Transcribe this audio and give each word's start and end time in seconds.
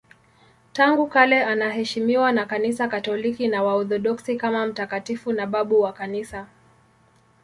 Tangu 0.73 1.07
kale 1.07 1.43
anaheshimiwa 1.43 2.31
na 2.31 2.45
Kanisa 2.45 2.87
Katoliki 2.87 3.47
na 3.47 3.63
Waorthodoksi 3.63 4.35
kama 4.35 4.67
mtakatifu 4.67 5.31
na 5.33 5.45
babu 5.47 5.81
wa 5.81 5.93
Kanisa. 5.93 6.47